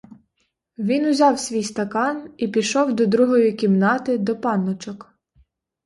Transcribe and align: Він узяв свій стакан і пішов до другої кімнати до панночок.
Він 0.77 1.05
узяв 1.05 1.39
свій 1.39 1.63
стакан 1.63 2.33
і 2.37 2.47
пішов 2.47 2.93
до 2.93 3.05
другої 3.05 3.53
кімнати 3.53 4.17
до 4.17 4.39
панночок. 4.41 5.15